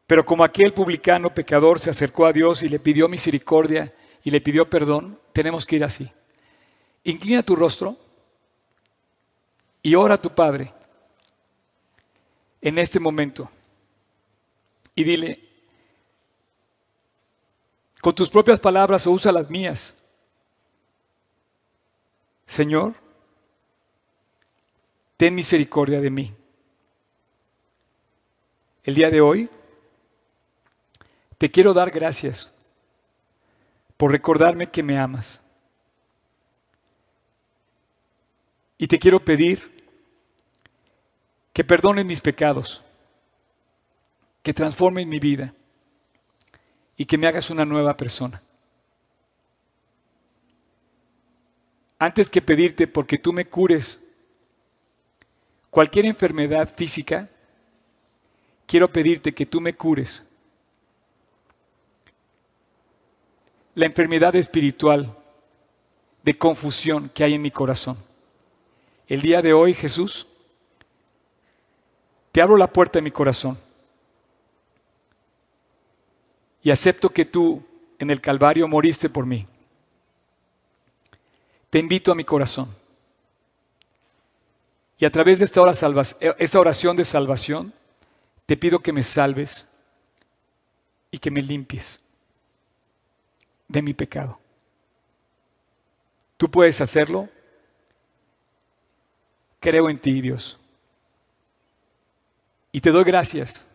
[0.06, 4.40] Pero como aquel publicano pecador se acercó a Dios y le pidió misericordia y le
[4.40, 6.10] pidió perdón, tenemos que ir así.
[7.04, 7.96] Inclina tu rostro
[9.82, 10.72] y ora a tu Padre
[12.60, 13.50] en este momento
[14.94, 15.40] y dile,
[18.00, 19.94] con tus propias palabras o usa las mías,
[22.54, 22.94] Señor,
[25.16, 26.32] ten misericordia de mí.
[28.84, 29.50] El día de hoy
[31.36, 32.54] te quiero dar gracias
[33.96, 35.40] por recordarme que me amas.
[38.78, 39.74] Y te quiero pedir
[41.52, 42.82] que perdones mis pecados,
[44.44, 45.52] que transformes mi vida
[46.96, 48.40] y que me hagas una nueva persona.
[52.04, 53.98] Antes que pedirte porque tú me cures
[55.70, 57.30] cualquier enfermedad física,
[58.66, 60.22] quiero pedirte que tú me cures
[63.74, 65.16] la enfermedad espiritual
[66.22, 67.96] de confusión que hay en mi corazón.
[69.06, 70.26] El día de hoy, Jesús,
[72.32, 73.56] te abro la puerta de mi corazón
[76.62, 77.64] y acepto que tú
[77.98, 79.46] en el Calvario moriste por mí.
[81.74, 82.72] Te invito a mi corazón.
[84.96, 85.60] Y a través de esta,
[86.38, 87.72] esta oración de salvación,
[88.46, 89.66] te pido que me salves
[91.10, 91.98] y que me limpies
[93.66, 94.38] de mi pecado.
[96.36, 97.28] Tú puedes hacerlo.
[99.58, 100.60] Creo en ti, Dios.
[102.70, 103.66] Y te doy gracias,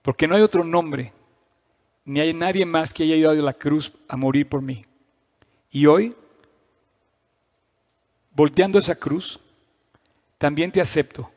[0.00, 1.12] porque no hay otro nombre,
[2.06, 4.86] ni hay nadie más que haya ido a la cruz a morir por mí.
[5.70, 6.16] Y hoy,
[8.34, 9.38] volteando esa cruz,
[10.38, 11.30] también te acepto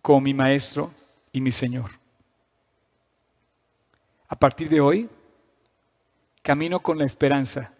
[0.00, 0.92] como mi Maestro
[1.32, 1.90] y mi Señor.
[4.28, 5.08] A partir de hoy,
[6.42, 7.72] camino con la esperanza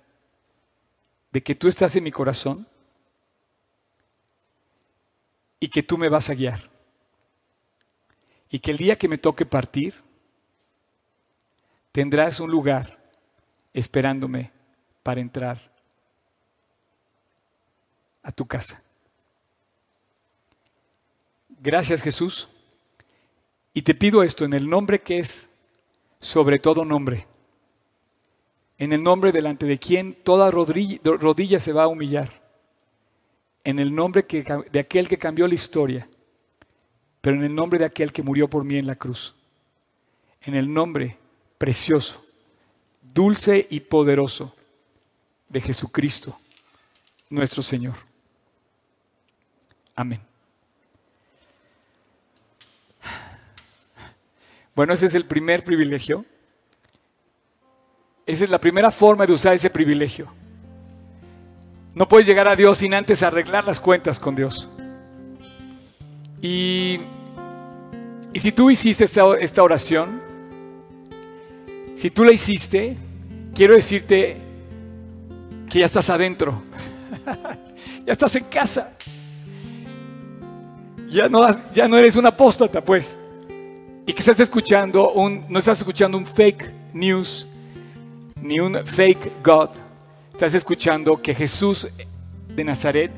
[1.32, 2.66] de que tú estás en mi corazón
[5.58, 6.70] y que tú me vas a guiar.
[8.50, 9.94] Y que el día que me toque partir,
[11.90, 12.98] tendrás un lugar
[13.72, 14.52] esperándome
[15.02, 15.71] para entrar
[18.22, 18.82] a tu casa.
[21.48, 22.48] Gracias Jesús.
[23.74, 25.50] Y te pido esto en el nombre que es
[26.20, 27.26] sobre todo nombre.
[28.78, 32.42] En el nombre delante de quien toda rodilla, se va a humillar.
[33.64, 36.08] En el nombre que, de aquel que cambió la historia.
[37.20, 39.34] Pero en el nombre de aquel que murió por mí en la cruz.
[40.42, 41.16] En el nombre
[41.58, 42.24] precioso,
[43.00, 44.56] dulce y poderoso
[45.48, 46.36] de Jesucristo,
[47.30, 47.94] nuestro Señor.
[49.94, 50.20] Amén.
[54.74, 56.24] Bueno, ese es el primer privilegio.
[58.24, 60.32] Esa es la primera forma de usar ese privilegio.
[61.94, 64.68] No puedes llegar a Dios sin antes arreglar las cuentas con Dios.
[66.40, 67.00] Y,
[68.32, 70.22] y si tú hiciste esta, esta oración,
[71.96, 72.96] si tú la hiciste,
[73.54, 74.38] quiero decirte
[75.68, 76.62] que ya estás adentro.
[78.06, 78.96] ya estás en casa.
[81.12, 83.18] Ya no, ya no eres un apóstata, pues.
[84.06, 87.46] Y que estás escuchando un, no estás escuchando un fake news,
[88.40, 89.70] ni un fake God.
[90.32, 91.88] Estás escuchando que Jesús
[92.48, 93.12] de Nazaret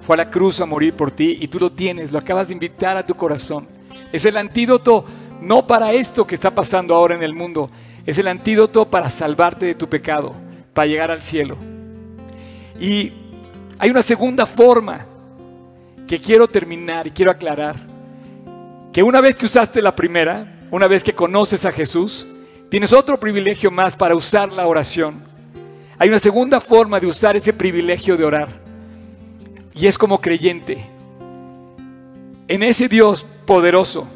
[0.00, 2.54] fue a la cruz a morir por ti y tú lo tienes, lo acabas de
[2.54, 3.68] invitar a tu corazón.
[4.12, 5.04] Es el antídoto
[5.40, 7.70] no para esto que está pasando ahora en el mundo,
[8.06, 10.34] es el antídoto para salvarte de tu pecado,
[10.72, 11.56] para llegar al cielo.
[12.80, 13.12] Y
[13.78, 15.06] hay una segunda forma
[16.06, 17.76] que quiero terminar y quiero aclarar.
[18.92, 22.26] Que una vez que usaste la primera, una vez que conoces a Jesús,
[22.68, 25.22] tienes otro privilegio más para usar la oración.
[25.98, 28.48] Hay una segunda forma de usar ese privilegio de orar.
[29.74, 30.78] Y es como creyente.
[32.46, 34.06] En ese Dios poderoso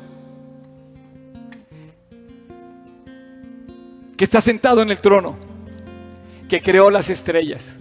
[4.16, 5.36] que está sentado en el trono,
[6.48, 7.78] que creó las estrellas.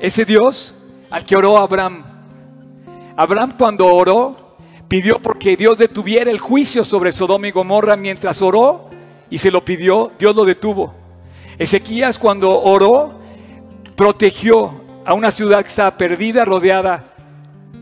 [0.00, 0.74] Ese Dios
[1.10, 2.09] al que oró Abraham.
[3.20, 4.56] Abraham cuando oró,
[4.88, 8.88] pidió porque Dios detuviera el juicio sobre Sodoma y Gomorra mientras oró
[9.28, 10.94] y se lo pidió, Dios lo detuvo.
[11.58, 13.12] Ezequías cuando oró,
[13.94, 14.72] protegió
[15.04, 17.12] a una ciudad que estaba perdida, rodeada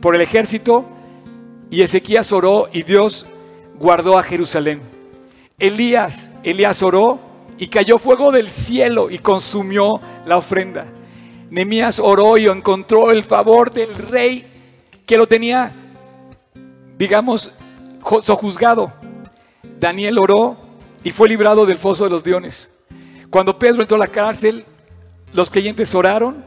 [0.00, 0.86] por el ejército,
[1.70, 3.24] y Ezequías oró y Dios
[3.78, 4.80] guardó a Jerusalén.
[5.60, 7.20] Elías, Elías oró
[7.58, 10.86] y cayó fuego del cielo y consumió la ofrenda.
[11.48, 14.57] Nemías oró y encontró el favor del rey
[15.08, 15.72] que lo tenía,
[16.98, 17.54] digamos,
[18.22, 18.92] sojuzgado.
[19.80, 20.58] Daniel oró
[21.02, 22.78] y fue librado del foso de los leones.
[23.30, 24.66] Cuando Pedro entró a la cárcel,
[25.32, 26.44] los creyentes oraron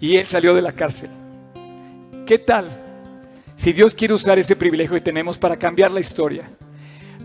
[0.00, 1.10] y él salió de la cárcel.
[2.24, 2.70] ¿Qué tal
[3.56, 6.48] si Dios quiere usar ese privilegio que tenemos para cambiar la historia?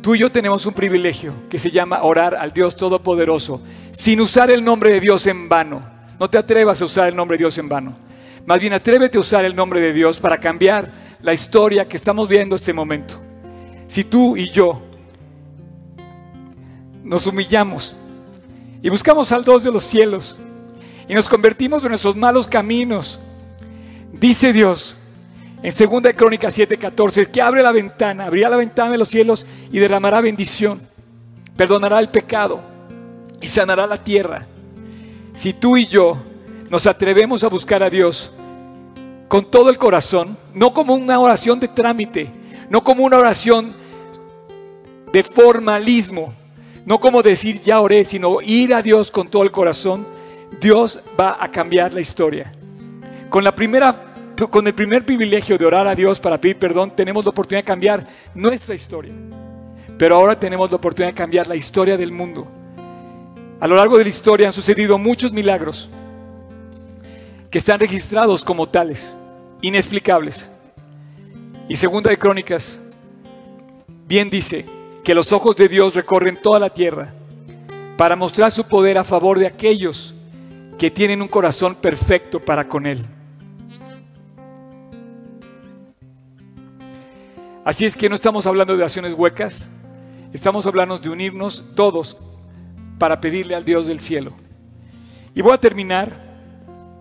[0.02, 3.62] Tú y yo tenemos un privilegio que se llama orar al Dios Todopoderoso
[3.98, 5.82] sin usar el nombre de Dios en vano.
[6.20, 8.07] No te atrevas a usar el nombre de Dios en vano.
[8.48, 10.90] Más bien atrévete a usar el nombre de Dios para cambiar
[11.22, 13.20] la historia que estamos viendo este momento.
[13.90, 14.82] Si tú y yo
[17.04, 17.94] nos humillamos
[18.82, 20.38] y buscamos al Dios de los cielos
[21.10, 23.20] y nos convertimos en nuestros malos caminos,
[24.14, 24.96] dice Dios,
[25.62, 29.46] en 2 de Crónicas 7:14, que abre la ventana, abrirá la ventana de los cielos
[29.74, 30.80] y derramará bendición,
[31.58, 32.62] perdonará el pecado
[33.42, 34.48] y sanará la tierra.
[35.36, 36.27] Si tú y yo
[36.70, 38.32] nos atrevemos a buscar a Dios
[39.28, 42.32] con todo el corazón, no como una oración de trámite,
[42.70, 43.74] no como una oración
[45.12, 46.34] de formalismo,
[46.86, 50.06] no como decir ya oré, sino ir a Dios con todo el corazón,
[50.62, 52.54] Dios va a cambiar la historia.
[53.30, 54.04] Con la primera
[54.52, 57.68] con el primer privilegio de orar a Dios para pedir perdón, tenemos la oportunidad de
[57.68, 59.14] cambiar nuestra historia.
[59.98, 62.48] Pero ahora tenemos la oportunidad de cambiar la historia del mundo.
[63.60, 65.90] A lo largo de la historia han sucedido muchos milagros
[67.58, 69.16] están registrados como tales,
[69.62, 70.50] inexplicables.
[71.68, 72.80] Y segunda de Crónicas,
[74.06, 74.66] bien dice
[75.04, 77.14] que los ojos de Dios recorren toda la tierra
[77.98, 80.14] para mostrar su poder a favor de aquellos
[80.78, 83.00] que tienen un corazón perfecto para con Él.
[87.66, 89.70] Así es que no estamos hablando de acciones huecas,
[90.32, 92.18] estamos hablando de unirnos todos
[93.00, 94.32] para pedirle al Dios del cielo.
[95.34, 96.27] Y voy a terminar,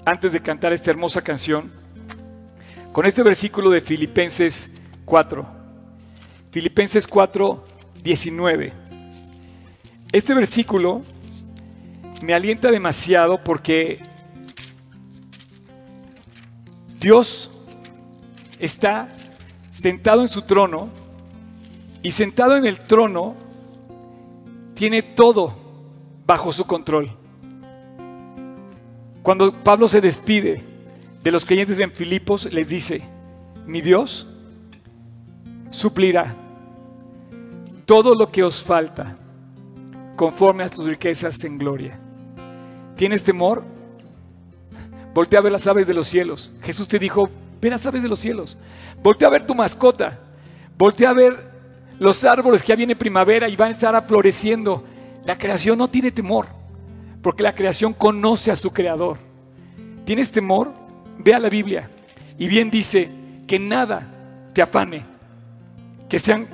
[0.06, 1.70] antes de cantar esta hermosa canción,
[2.92, 4.70] con este versículo de Filipenses
[5.04, 5.44] 4.
[6.52, 7.64] Filipenses 4,
[8.04, 8.72] 19.
[10.12, 11.02] Este versículo
[12.22, 14.00] me alienta demasiado porque
[17.00, 17.50] Dios
[18.60, 19.08] está
[19.72, 20.88] sentado en su trono
[22.02, 23.34] y sentado en el trono
[24.74, 25.52] tiene todo
[26.24, 27.25] bajo su control.
[29.26, 30.62] Cuando Pablo se despide
[31.24, 33.02] de los creyentes en Filipos, les dice,
[33.66, 34.24] mi Dios
[35.70, 36.32] suplirá
[37.86, 39.18] todo lo que os falta
[40.14, 41.98] conforme a tus riquezas en gloria.
[42.94, 43.64] ¿Tienes temor?
[45.12, 46.52] Voltea a ver las aves de los cielos.
[46.62, 47.28] Jesús te dijo,
[47.60, 48.56] ve las aves de los cielos.
[49.02, 50.20] Voltea a ver tu mascota.
[50.78, 51.50] Voltea a ver
[51.98, 54.84] los árboles que ya viene primavera y van a estar floreciendo.
[55.24, 56.46] La creación no tiene temor,
[57.22, 59.25] porque la creación conoce a su creador.
[60.06, 60.72] ¿Tienes temor?
[61.18, 61.90] Ve a la Biblia.
[62.38, 63.10] Y bien dice
[63.46, 64.06] que nada
[64.54, 65.02] te afane,
[66.08, 66.46] que sean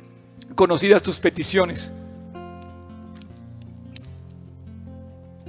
[0.56, 1.92] conocidas tus peticiones.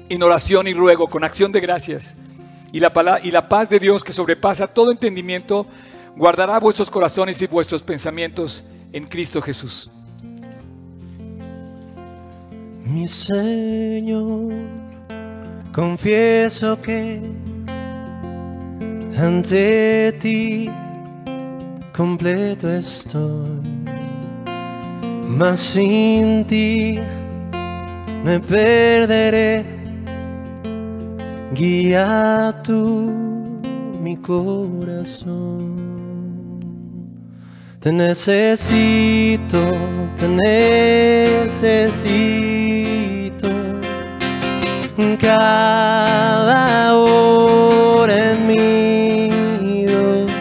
[0.08, 2.16] En oración y ruego, con acción de gracias.
[2.72, 5.66] Y la, y la paz de Dios que sobrepasa todo entendimiento
[6.16, 8.64] guardará vuestros corazones y vuestros pensamientos
[8.94, 9.90] en Cristo Jesús.
[12.86, 14.54] Mi Señor,
[15.72, 17.22] confieso que
[19.18, 20.70] ante ti
[21.96, 23.62] completo estoy,
[25.28, 27.00] mas sin ti
[28.24, 29.66] me perderé.
[31.54, 33.12] Guía tú
[34.02, 35.82] mi corazón.
[37.80, 39.60] Te necesito,
[40.18, 42.02] te necesito.
[45.20, 49.30] Cada hora en mi
[49.60, 50.32] Dios,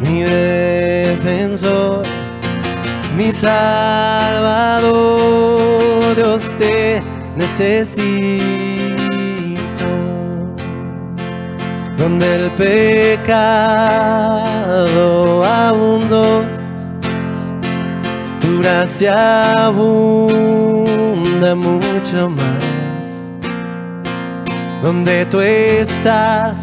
[0.00, 2.02] mi defensor,
[3.16, 4.86] mi salvador,
[6.16, 7.02] Dios te
[7.36, 8.40] necesito.
[11.98, 13.44] Donde el pecado
[15.44, 16.44] abundó,
[18.40, 22.69] tu gracia abunda mucho más.
[24.82, 26.56] Donde tú estás,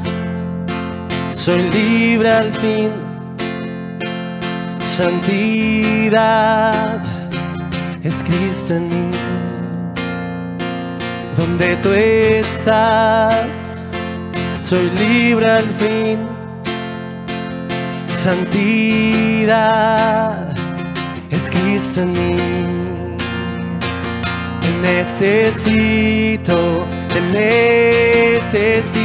[1.36, 2.89] soy libre al fin.
[4.97, 6.99] Santidad
[8.03, 9.11] es Cristo en mí.
[11.38, 13.84] Donde tú estás,
[14.63, 16.18] soy libre al fin.
[18.24, 19.55] Santidad
[21.30, 22.38] es Cristo en mí.
[24.82, 28.97] Necesito, te necesito.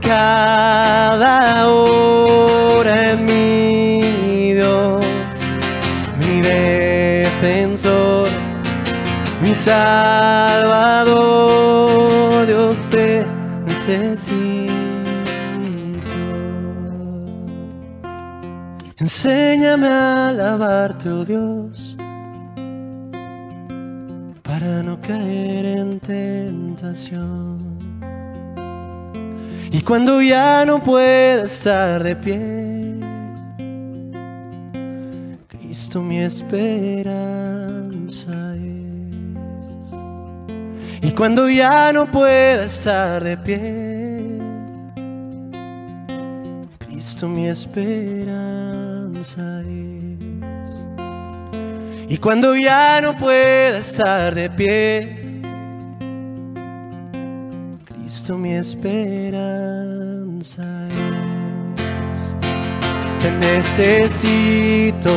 [0.00, 5.04] Cada hora en mi Dios,
[6.18, 8.30] mi defensor,
[9.42, 11.16] mi salvador,
[12.46, 13.26] Dios te
[13.66, 14.72] necesito.
[18.96, 21.57] Enséñame a alabarte, oh Dios,
[25.08, 27.78] caer en tentación.
[29.72, 33.00] Y cuando ya no pueda estar de pie,
[35.48, 37.14] Cristo mi esperanza
[38.56, 39.94] es.
[41.00, 44.38] Y cuando ya no pueda estar de pie,
[46.86, 48.42] Cristo mi esperanza
[49.62, 49.97] es.
[52.10, 55.40] Y cuando ya no pueda estar de pie,
[57.84, 59.82] Cristo mi esperanza
[62.10, 62.34] es.
[63.20, 65.12] Te necesito,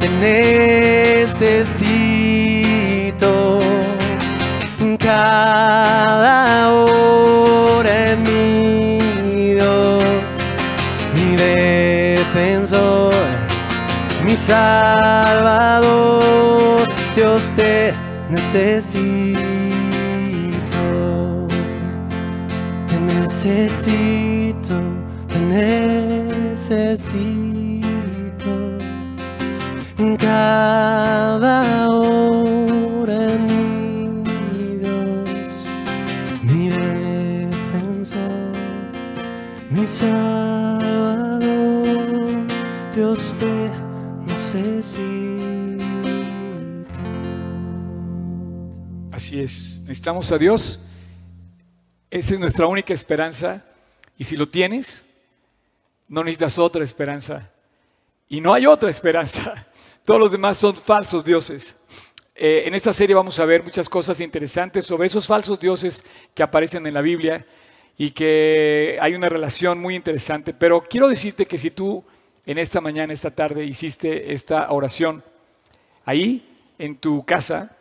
[0.00, 1.72] te necesito.
[18.52, 18.91] Necesito.
[50.02, 50.80] Necesitamos a Dios.
[52.10, 53.64] Esa es nuestra única esperanza.
[54.18, 55.04] Y si lo tienes,
[56.08, 57.52] no necesitas otra esperanza.
[58.28, 59.64] Y no hay otra esperanza.
[60.04, 61.76] Todos los demás son falsos dioses.
[62.34, 66.02] Eh, en esta serie vamos a ver muchas cosas interesantes sobre esos falsos dioses
[66.34, 67.46] que aparecen en la Biblia
[67.96, 70.52] y que hay una relación muy interesante.
[70.52, 72.02] Pero quiero decirte que si tú
[72.44, 75.22] en esta mañana, esta tarde, hiciste esta oración
[76.04, 76.44] ahí
[76.76, 77.76] en tu casa,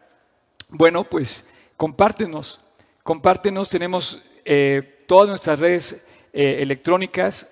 [0.69, 1.47] bueno, pues
[1.81, 2.61] compártenos,
[3.01, 3.67] compártenos.
[3.67, 7.51] Tenemos eh, todas nuestras redes eh, electrónicas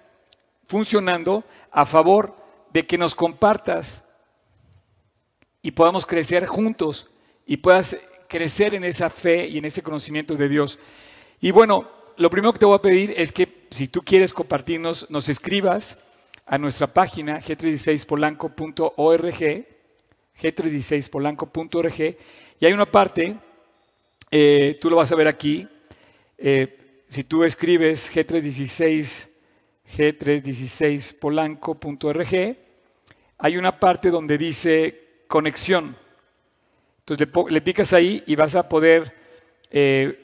[0.66, 2.36] funcionando a favor
[2.72, 4.08] de que nos compartas
[5.64, 7.10] y podamos crecer juntos
[7.48, 10.78] y puedas crecer en esa fe y en ese conocimiento de Dios.
[11.42, 15.10] Y bueno, lo primero que te voy a pedir es que si tú quieres compartirnos,
[15.10, 15.98] nos escribas
[16.46, 19.66] a nuestra página g36polanco.org,
[20.40, 22.18] g36polanco.org,
[22.60, 23.36] y hay una parte,
[24.32, 25.68] eh, tú lo vas a ver aquí,
[26.38, 29.28] eh, si tú escribes g316,
[29.98, 32.58] g316polanco.org,
[33.40, 35.96] hay una parte donde dice conexión.
[37.00, 39.12] Entonces le, picas ahí y vas a poder
[39.72, 40.24] eh,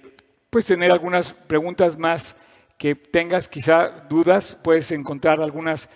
[0.51, 2.43] pues tener algunas preguntas más
[2.77, 5.89] que tengas, quizá dudas, puedes encontrar algunos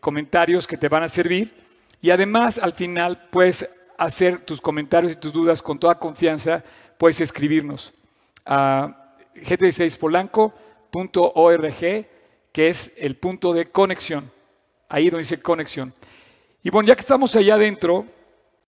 [0.00, 1.54] comentarios que te van a servir.
[2.00, 6.64] Y además al final puedes hacer tus comentarios y tus dudas con toda confianza,
[6.98, 7.94] puedes escribirnos
[8.44, 12.06] a g36polanco.org,
[12.52, 14.30] que es el punto de conexión.
[14.88, 15.94] Ahí donde dice conexión.
[16.62, 18.04] Y bueno, ya que estamos allá adentro,